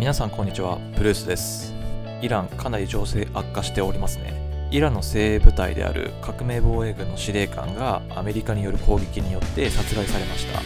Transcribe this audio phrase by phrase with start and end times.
[0.00, 0.78] 皆さんこんにちは。
[0.96, 1.74] ブルースです。
[2.22, 4.68] イランかなり情勢悪化しておりますね。
[4.70, 10.62] イランの精鋭部隊である革命防衛軍の司令官がアメリカによる攻撃によって殺害されました。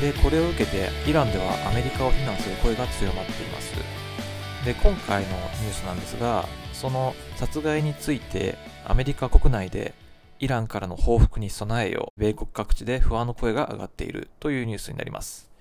[0.00, 3.74] でこれを受けてイランではアメリカを非難する声が強まっています。
[4.64, 9.92] で今回のニュースなんですがその殺害についてアメリカ国内で
[10.38, 15.51] イランからの報復に備えよう米国各地で不安の声が上がっているというニュースになります。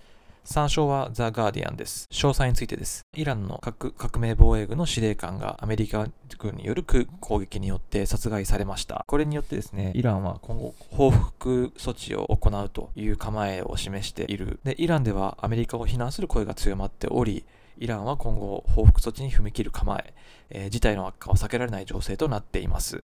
[0.43, 2.07] 参照はザ・ガーディアンです。
[2.11, 3.01] 詳細についてです。
[3.15, 6.07] イランの核革命防衛軍の司令官がアメリカ
[6.37, 9.05] 軍による攻撃によって殺害されました。
[9.07, 14.59] これによってですね、イランは今後報復措置を行うという構えを示している。
[14.63, 17.45] で、イランではアメリカを非難する声が強まっており、
[17.77, 20.13] イランは今後報復措置に踏み切る構え、
[20.49, 22.99] えー、事態の悪化は避けられない情勢となっています。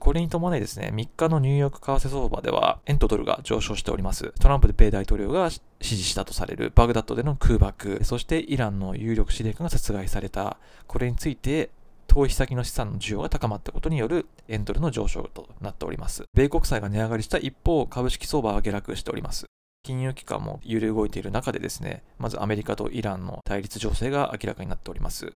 [0.00, 4.32] これに伴いですね、3日のニューヨーク為替相場では、円とドルが上昇しております。
[4.40, 10.56] トランプ・米大統領が指示したとされるバグダッドでの空爆、そしてイランの有力司令官が殺害された、
[10.86, 11.70] これについて、
[12.06, 16.24] 投資先の資産の需要が高まったことによる円ドルの上昇となっております。
[16.32, 19.46] 米国債が値上がりした一方、株式相場は下落しております。
[19.82, 25.32] 金融機関も揺れ動いている中でですね、まずアメリカとイランの対立情勢が明らかになっております。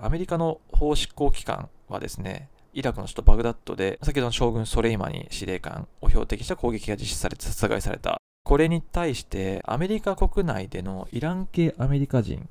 [0.00, 8.18] アメリカの法執行機関はですね、イラクの首都バグダッドで、先ほどの将軍ソレイマニ司令官を標的した攻撃が実施されて殺害された。
[8.42, 12.48] これに対して、アメリカ国内でのイラン系アメリカ人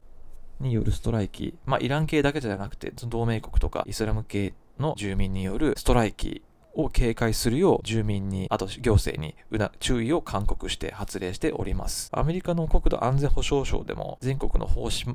[0.62, 6.42] によるストライキ、まあ、イラン系だけじゃなくて、同盟国とかイスラム系の住民によるストライキ
[6.74, 9.36] を警戒するよう住民に、あと行政に
[9.80, 12.10] 注意を勧告して発令しております。
[12.14, 15.06] アメリカの国土安全保障省でも全国の法執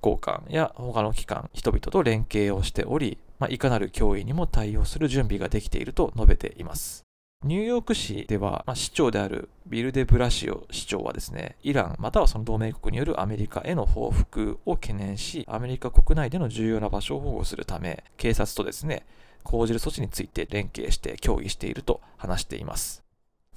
[0.00, 7.04] 行官や他の機関、人々と連携をしており、まあ、いかなる脅威にも対応する準備ができていると述べています。
[7.42, 19.06] ニューヨーク市では、まあ、市長であるビルデ・ブラシオ市長はですね、イランまたはその同盟国によるアメリカへの報復を懸念し、アメリカ国内での重要な場所を保護するため、警察とですね、
[19.42, 23.02] 講じる措置について連携して協議していると話しています。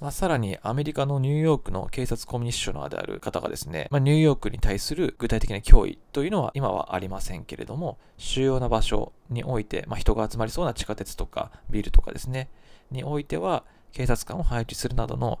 [0.00, 12.50] まあ、さらにアメリカのニューヨークの警察コミニッショナーである方がですね、まあ、ニューヨークに対する具体的な脅威というのは今はありませんけれども、主要な場所において、まあ、人が集まりそうな地下鉄とかビルとかですね、
[12.90, 15.38] においては警察官を配置するなどの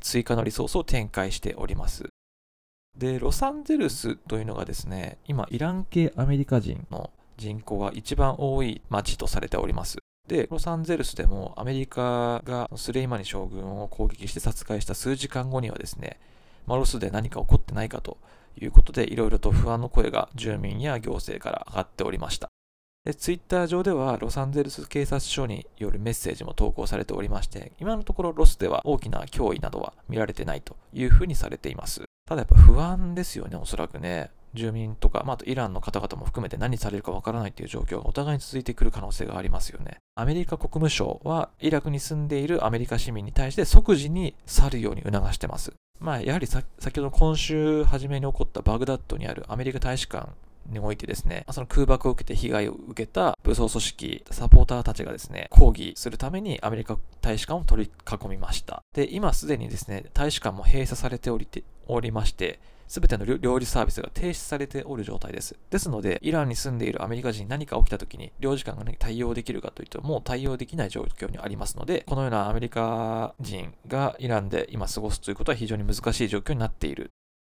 [0.00, 2.08] 追加のリソースを展開しております。
[2.96, 9.98] で、ロサンゼルスというのがですね、今、イラン系アメリカ人の人口が一番多い町とされております。
[10.26, 16.18] で、ロサンゼルスでもアメリカがスレイマニ将軍を攻撃して殺害した数時間後にはですね、
[16.66, 18.18] マロスで何か起こってないかと
[18.60, 22.48] いうことで、いろいろと不安の声が住民や行政から上がっておりました。
[23.04, 32.02] で、ツイッター上ではロサンゼルス警察署によるメッセージも投稿されておりまして、今のところロスでは大きな脅威などは見られてないというふうにされています。
[32.28, 34.32] ただやっぱ不安ですよね、おそらくね。
[34.54, 39.96] 住民とか、まあ、あとイランの方々も含めて何されるかわからないという状況がお互いに続いてくる可能性がありますよね。
[40.14, 45.72] アメリカ国務省はイラクに住んでいるアメリカ市民に対して即時に去るように促してます。
[45.98, 46.64] まあ、やはり先
[46.96, 50.30] ほど今週初めに起こったバグダッドにあるアメリカ大使館
[50.70, 58.82] においてですね、その空爆を受けて被害を受けた武装組織、サポーターたちがですね、抗議するためにアメリカ大使館を取り囲みました。
[58.94, 62.58] で、今すでにですね、大使館も閉鎖されておりておりまして、
[62.88, 65.56] すべての領事サービスが停止されておる状態です。
[65.70, 77.10] ですので、イランに住んでいるアメリカ人に何か起きた時に、領事館が、ね、対応できるかというと、もう対応できない状況にありますので、このようなアメリカ人がイランで今過ごすということは非常に難しい状況になっている。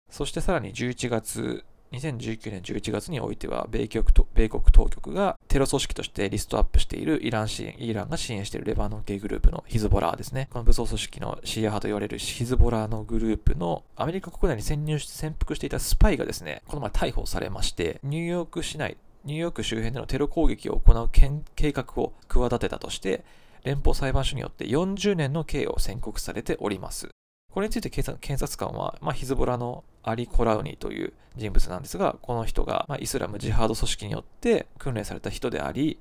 [0.09, 4.03] そしてさらに11月2019年11月においては米国
[4.33, 10.49] 米国当局がテロ組織としてリストアップしているイラン支援、イランが支援しているレバノン系グループのヒズボラーですね。
[10.51, 23.23] この武装組織のシーア派と言われるヒズボラーのグループのアメリカ国内に潜入して潜伏していたスパイがですね、この前逮捕されまして、ニューヨーク市内、ニューヨーク周辺でのテロ攻撃を行う計画を企てたとして、
[23.63, 27.14] 連邦裁判所によって40年の刑を宣告されております。
[27.55, 35.97] これについて検察官は、まあ、ヒズボラのアリ・コラウニという人物なんですが、この人が、まあ、イスラムジハード組織によって訓練された人であり、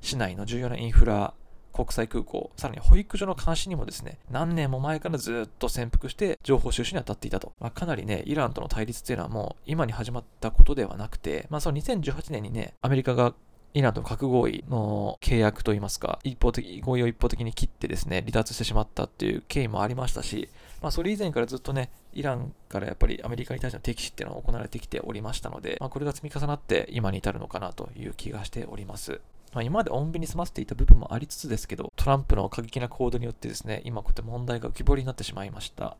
[0.00, 1.34] 市内の重要なインフラ、
[1.72, 7.52] 国際空港、さらに保育所の監視にもですね、何年も前からずっと潜伏して情報収集に当たっていたと。
[7.60, 13.34] まあ、かなりね、イランとの対立っていうのはもう今に始まったことではなくて、まあその2018年にね、アメリカが
[13.72, 20.48] イランとの核合意の契約といいますか、一方的、合意を一方的に切ってですね、離脱してしまったっていう経緯もありましたし、
[20.80, 29.20] まあ、それ以前からずっとね、イランからやっぱりアメリカに対しての敵視っていうのは行われてきておりましたので、まあ、これが積み重なって今に至るのかなという気がしております。
[29.52, 35.96] まあ、今まで穏便に済ませていた部分もありつつですけど、トランプの過激な行動によってですね、今こうやって問題が浮き彫りになってしまいました。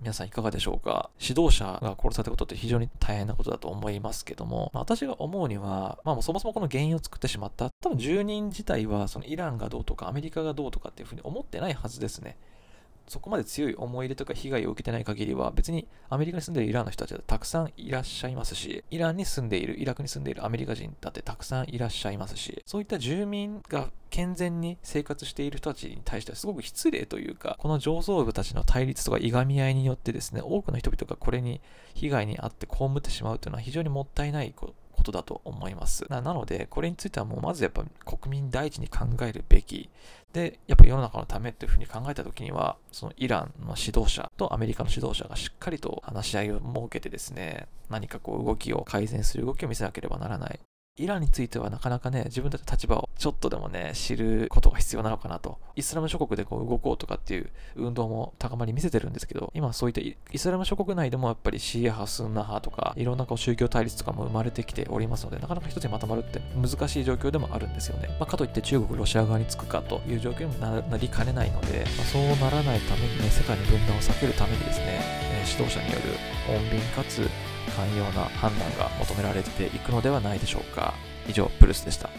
[0.00, 1.10] 皆さんいかがでしょうか？
[1.20, 12.36] 指導者が殺されたことって非常に大変なことだと思いますけども、まあ、私が思うには、まあ、もうそもそもこの原因を作ってしまった、多分住人自体はそのイランがどうとかアメリカがどうとかっていうふうに思ってないはずですね。
[13.08, 31.60] そこまで強い思い入れとか被害を受けてない限りは、別にアメリカに住んでいるイランの人たちはたくさんいらっしゃいますし、イランに住んでいる、イラクに住んでいるアメリカ人だってたくさんいらっしゃいますし、そういった住民が健全に生活している人たちに対してはすごく失礼というか、この上層部たちの対立とかいがみ合いによってですね、多くの人々がこれに
[31.94, 36.06] 被害に遭って被ってしまうというのは非常にもったいないことことだと思います。
[36.08, 39.90] なので、これについてはもうまずやっぱ国民第一に考えるべき。
[40.32, 50.60] で、やっぱ世の中のためっていうふうに考えた時には、そのイランの指導者とアメリカの指導者がしっかりと話し合いを設けてですね、何かこう動きを改善する動きを見せなければならない。
[50.98, 55.58] イランについてはなかなかね、自分たちの立場をちょっとでもね、知ることが必要なのかなと。
[55.74, 68.08] イスラム諸国でこう動こうとかっていう運動も高まり見せてるんですけど、今そういったイスラム諸国内でもやっぱりシーア派、スンナ派とか、いろんなこう宗教対立とかも生まれてきておりますので、なかなか一つにまとまるって難しい状況でもあるんですよね。
[68.20, 76.02] まあ、かといって中国、ロシア側につくかという状況にもなりかねないので、まあ、そうならないためにね、世界に分断を避けるためにですね、え指導者による
[76.60, 77.26] 穏便かつ
[77.76, 80.94] 寛容な判断が求められていくのではないでしょうか。
[81.28, 82.10] 以上、プルスでした。